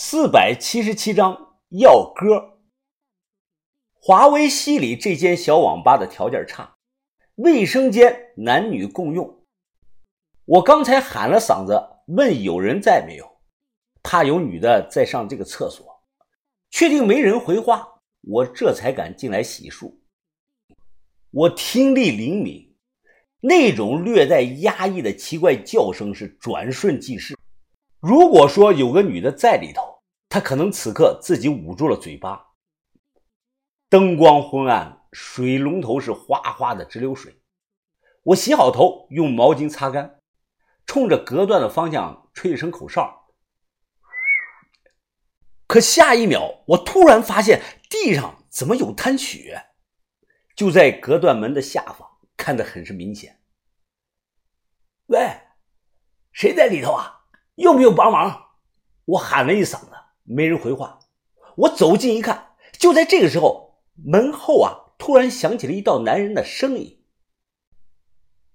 [0.00, 2.60] 四百七十七章要歌。
[4.00, 6.76] 华为西里这间小网吧的条件差，
[7.34, 9.44] 卫生间男女共用。
[10.44, 13.40] 我刚才喊了嗓子，问有人在没有，
[14.00, 15.84] 怕有女的在上这个厕所。
[16.70, 19.92] 确定没人回话，我这才敢进来洗漱。
[21.32, 22.76] 我听力灵敏，
[23.40, 27.36] 那种略带压抑的奇怪叫声是转瞬即逝。
[28.00, 32.50] 如果说有个女的在里头，她可能此刻自己捂住了嘴巴。
[33.88, 37.40] 灯光昏暗，水龙头是哗哗的直流水。
[38.22, 40.20] 我洗好头，用毛巾擦干，
[40.86, 43.30] 冲着隔断的方向吹一声口哨。
[45.66, 49.70] 可下一秒，我突然发现地上怎么有滩血，
[50.54, 53.40] 就在隔断门的下方，看得很是明显。
[55.06, 55.40] 喂，
[56.32, 57.17] 谁在里头啊？
[57.58, 58.50] 用不用帮忙？
[59.04, 59.90] 我喊了一嗓子，
[60.22, 61.00] 没人回话。
[61.56, 67.02] 我走近一看，就在这个时候，门后啊，突然响起了一道男人的声音：“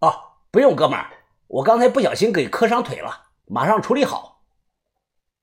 [0.00, 0.12] 哦，
[0.50, 4.44] 不用，哥们儿，我刚才不小心给磕伤腿了，马上处理好。”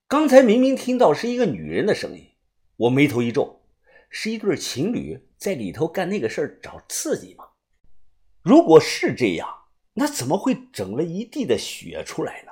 [0.08, 2.36] 刚才明明听到是一个女人的声音，
[2.76, 3.64] 我眉头一皱，
[4.12, 7.46] 是一对情侣在里头干那个事儿找刺激吗？
[8.44, 9.50] 如果是这样，
[9.94, 12.52] 那怎么会整了一地的血出来呢？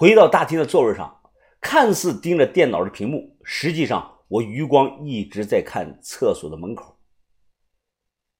[0.00, 1.22] 回到大厅的座位上，
[1.60, 7.00] 看似盯着电脑的屏幕，实际上我余光一直在看厕所的门口。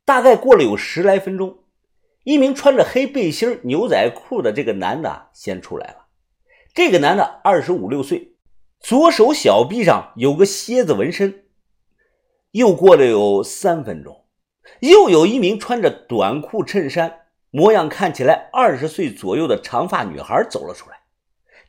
[0.04, 1.64] 大概过了有十来分钟，
[2.22, 6.06] 一名穿着黑背心、牛仔裤的这个男的先出来了。
[6.72, 8.36] 这个男的二十五六岁，
[8.78, 11.46] 左手小臂上有个蝎子纹身。
[12.52, 14.26] 又过了有三分钟，
[14.78, 20.97] 又有一名穿着短裤、衬衫，模样看起来二十岁左右的长发女孩走了出来。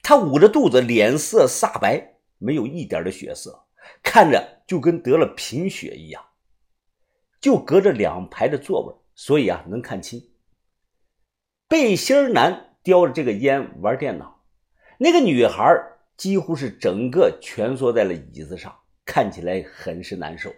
[0.02, 3.66] 他捂着肚子，脸色煞白，没有一点的血色，
[4.02, 6.26] 看着就跟得了贫血一样。
[7.40, 10.32] 就隔着两排的座位，所以啊能看清。
[11.68, 14.44] 背心男叼着这个烟玩电脑，
[14.98, 15.64] 那个女孩
[16.18, 20.52] 几乎是整个蜷缩在了椅子上，看起来很是难受。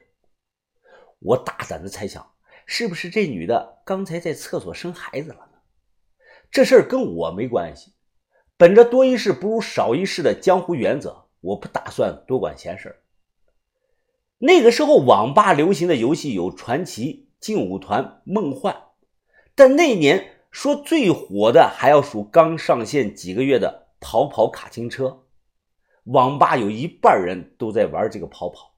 [1.20, 2.32] 我大胆的猜想，
[2.66, 5.60] 是不是这女的刚才在厕所生孩子了呢？
[6.50, 7.92] 这事儿跟我没关系。
[8.62, 13.02] 本着多一事不如少一事的江湖原则，我不打算多管闲事
[14.38, 18.84] 那个时候，网吧流行的游戏有传奇、劲舞团、梦幻，
[19.56, 25.24] 但那年说最火的还要数刚上线几个月的跑跑卡丁车。
[26.04, 28.76] 网吧有一半人都在玩这个跑跑，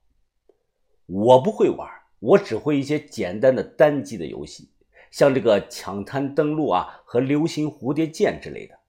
[1.07, 1.85] 我不会玩，
[2.19, 4.69] 我只会一些简单的单机的游戏，
[5.11, 8.79] 像这个抢滩登陆啊和流星蝴蝶剑之类的。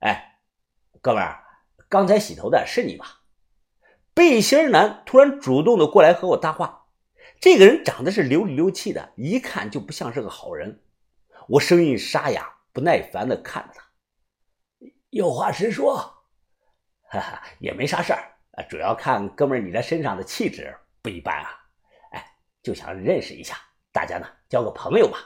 [0.00, 0.38] 哎，
[1.00, 1.44] 哥们儿，
[1.88, 3.22] 刚才洗头的是你吧？
[4.14, 6.86] 背心男突然主动的过来和我搭话。
[7.40, 10.82] 这个人长得是流里流气的，一看就不像是个好人。
[11.48, 13.84] 我声音沙哑，不耐烦的看着他。
[15.10, 15.96] 有话直说，
[17.10, 18.32] 哈哈，也没啥事儿，
[18.68, 21.50] 主要看哥们儿你这身上的气质不一般啊。
[22.10, 22.24] 哎，
[22.62, 23.56] 就想认识一下，
[23.92, 25.18] 大家呢交个朋友吧。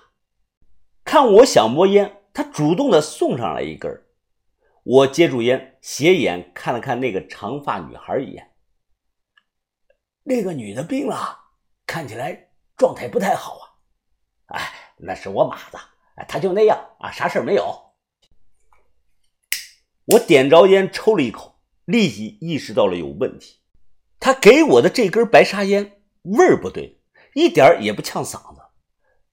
[1.05, 3.91] 看我想摸烟，他主动的送上来一根。
[4.85, 8.51] 我接住烟，斜眼看了看那个长发女孩一眼。
[10.25, 11.39] 那个女的病了，
[11.87, 13.63] 看起来状态不太好啊。
[14.57, 15.79] 哎，那是我马子，
[16.27, 17.93] 她就那样啊，啥事没有。
[20.07, 23.61] 我点着烟抽了一口，立即意识到了有问题。
[24.19, 27.01] 他给我的这根白沙烟味儿不对，
[27.35, 28.63] 一点也不呛嗓子，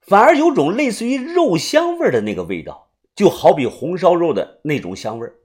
[0.01, 5.38] 反而有种类似于肉香味的那个味道，就好比红烧肉的那种香味儿。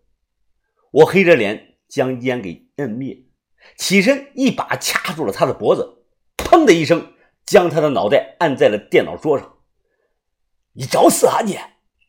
[0.95, 3.25] 我黑着脸将烟给摁灭，
[3.77, 6.05] 起身一把掐住了他的脖子，
[6.37, 9.57] 砰的一声将他的脑袋按在了电脑桌上。
[10.75, 11.59] 你找死啊你！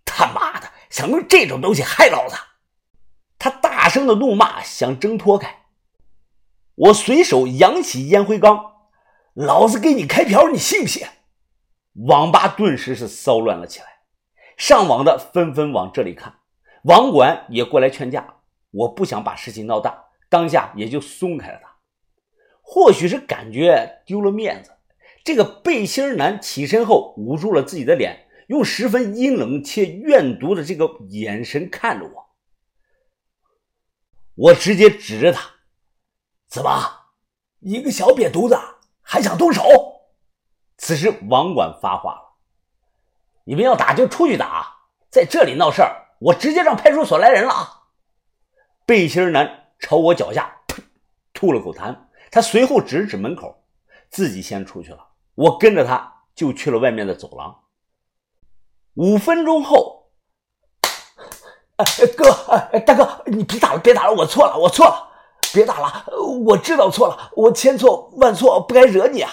[0.06, 2.35] 他妈的，想用这种东西害老子！
[3.40, 5.64] 他大声的怒骂，想挣脱开。
[6.76, 8.73] 我随手扬起烟灰缸，
[9.34, 11.08] 老子给你开瓢，你信不信？
[12.05, 13.88] 网吧顿时是骚乱了起来，
[14.58, 16.35] 上网的纷纷往这里看，
[16.84, 18.34] 网管也过来劝架。
[18.75, 21.73] 我不想把事情闹大，当下也就松开了他。
[22.61, 24.72] 或许是感觉丢了面子，
[25.23, 32.25] 这个背心男起身后捂住了自己的脸，用十分阴冷且怨毒的这个眼神看着我。
[34.35, 35.49] 我直接指着他
[36.49, 36.69] ：“怎么，
[37.59, 38.59] 一个小瘪犊子
[39.01, 39.63] 还想动手？”
[40.78, 42.35] 此时网管发话了
[43.45, 44.75] ：“你们要打就出去打，
[45.09, 47.83] 在这里闹事儿，我直接让派出所来人了啊！”
[48.85, 50.61] 背心男朝我脚下
[51.34, 51.96] 吐了口痰。
[52.32, 53.64] 他随后指指门口，
[54.09, 55.08] 自己先出去了。
[55.35, 57.64] 我跟着他就去了外面的走廊。
[58.96, 60.11] 五分钟后，
[62.17, 65.09] 哥，大哥，你别打了，别打了，我错了，我错了，
[65.53, 66.05] 别打了，
[66.46, 69.31] 我知道错了，我千错万错，不该惹你啊。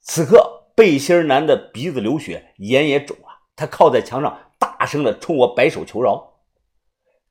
[0.00, 6.40] 此刻，背心男的鼻子流血，眼也肿了，他靠在墙上，大声的冲我摆手求饶。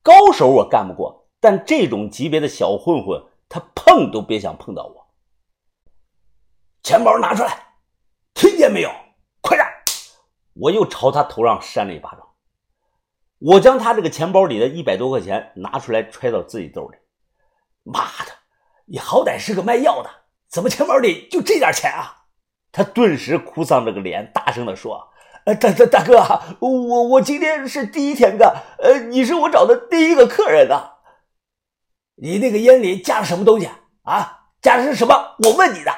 [0.02, 3.24] 高手我干不过，但这种级别的小混混。
[3.47, 5.07] 他碰都别想碰到我！
[6.81, 7.75] 钱包拿出来，
[8.33, 8.89] 听见没有？
[9.39, 9.63] 快点！
[10.56, 12.21] 我又朝他头上扇了一巴掌。
[13.38, 16.97] 我将他这个钱包里的一百多块钱拿出来，揣到自己兜里。
[17.83, 18.31] 妈的，
[18.86, 20.09] 你好歹是个卖药的，
[20.50, 22.25] 怎么钱包里就这点钱啊？
[22.71, 25.07] 他顿时哭丧着个脸，大声的说
[25.45, 26.18] ：“呃，大大大哥，
[26.59, 30.94] 我我今天是第一天干，呃，你是我找的第一个客人呐。”
[32.16, 33.70] 你那个烟里加了什么东西
[34.04, 34.44] 啊？
[34.62, 35.36] 加的是什么？
[35.44, 35.92] 我问你的。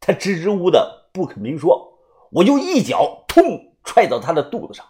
[0.00, 1.98] 他支支吾吾的不肯明说，
[2.30, 3.44] 我就一脚痛
[3.84, 4.86] 踹到他的肚子上，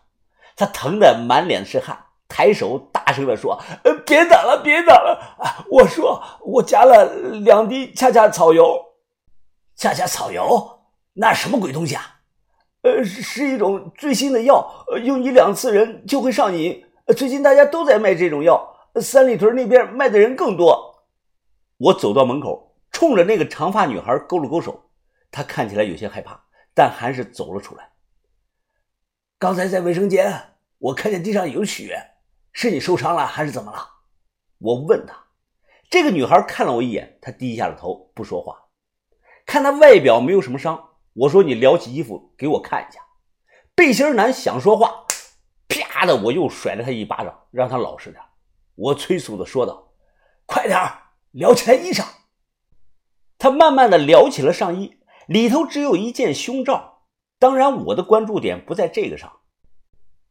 [0.56, 1.98] 他疼得满脸是汗，
[2.28, 5.66] 抬手大声的说：“呃，别打了，别打了！
[5.70, 7.04] 我说我加了
[7.40, 8.78] 两滴恰恰草油，
[9.74, 10.80] 恰恰草油，
[11.14, 12.02] 那什么鬼东西啊？
[12.82, 16.84] 呃，是一种最新的药，用一两次人就会上瘾。
[17.16, 21.04] 最近大家都在卖这种药。”三里屯那边卖的人更多。
[21.76, 24.90] 我走到门口，冲着那个长发女孩勾了勾手。
[25.30, 26.44] 她看起来有些害怕，
[26.74, 27.92] 但还是走了出来。
[29.38, 32.12] 刚才在卫生间，我看见地上有血，
[32.52, 33.86] 是你受伤了还是怎么了？
[34.58, 35.14] 我问她。
[35.90, 38.56] 这个女孩看了我一眼，她低下了头，不说话。
[39.44, 40.82] 看她外表没有什么伤，
[41.12, 43.00] 我说：“你撩起衣服给我看一下。”
[43.76, 45.04] 背心男想说话，
[45.68, 48.22] 啪的，我又甩了他一巴掌，让他老实点。
[48.76, 49.88] 我催促的说道
[50.46, 50.78] ：“快点
[51.32, 52.04] 撩起来衣裳。”
[53.38, 54.96] 他慢慢的撩起了上衣，
[55.26, 57.02] 里头只有一件胸罩。
[57.38, 59.40] 当然，我的关注点不在这个上，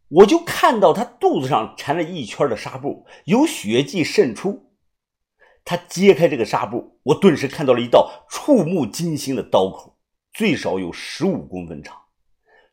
[0.09, 4.71] 我就看到他肚子上缠着一圈的纱布，有血迹渗出。
[5.63, 9.97] 他揭开这个纱布，我顿时看到了一道触目惊心的刀口，
[10.33, 11.95] 最少有十五公分长，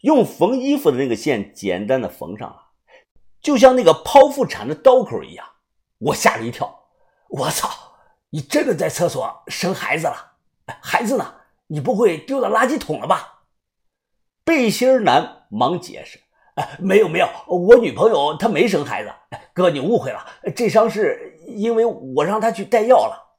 [0.01, 2.71] 用缝衣服的那个线简单的缝上了，
[3.43, 5.47] 就像那个剖腹产的刀口一样。
[6.05, 6.87] 我吓了一跳，
[7.29, 7.69] 我操！
[8.31, 10.33] 你真的在厕所生孩子了？
[10.81, 11.35] 孩子呢？
[11.69, 13.45] 你不会丢到垃圾桶了吧？
[14.45, 16.19] 背心男忙解释
[16.81, 19.13] ：“没有没有，我女朋友她没生孩子。
[19.55, 20.27] 哥，你误会了，
[20.57, 23.37] 这伤是因为我让她去带药了。”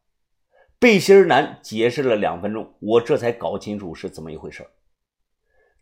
[0.80, 4.66] 背心男解释了两分钟，我这才搞清楚是怎么一回事。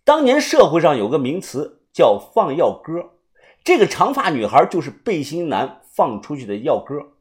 [0.04, 3.18] 当年社会上有个名词叫“放药哥”，
[3.64, 5.81] 这个长发女孩就是背心男。
[5.94, 7.18] 放出去的药哥，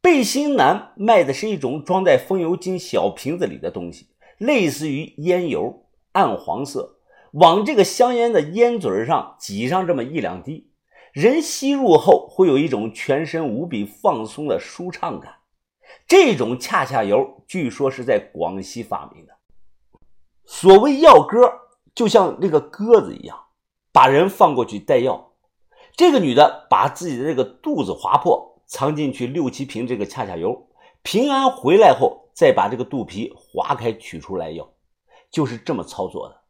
[0.00, 4.08] 背心男卖的是一种装在风油精小瓶子里的东西，
[4.38, 6.98] 类似于烟油，暗黄色，
[7.32, 10.70] 往这个香烟的烟嘴上挤上这么一两滴，
[11.12, 15.36] 人吸入后会有一种全身无比放松的舒畅感。
[16.06, 19.32] 这种恰恰油据说是在广西发明的。
[20.44, 21.50] 所谓药哥，
[21.94, 23.38] 就像那个鸽子一样，
[23.92, 25.32] 把人放过去带药。
[25.96, 30.68] 这个女的把自己的这个肚子划破，藏进去六七瓶这个恰恰油，
[31.02, 34.68] 平安回来后再把这个肚皮划开取出来药，
[35.30, 36.42] 就是这么操作的。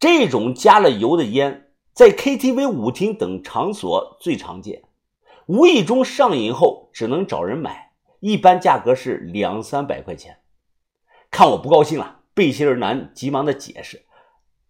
[0.00, 4.84] 这种加了油的烟在 KTV、舞厅等场所最常见，
[5.46, 10.38] 无意中上瘾后只能找人买，一般价格是两三百块钱。
[11.30, 14.06] 看我不高兴了，背心男急忙的解释。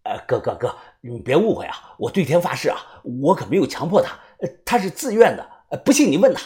[0.03, 1.95] 呃，哥哥哥，你别误会啊！
[1.97, 2.77] 我对天发誓啊，
[3.21, 4.19] 我可没有强迫他，
[4.65, 5.77] 他是自愿的。
[5.85, 6.41] 不信你问他。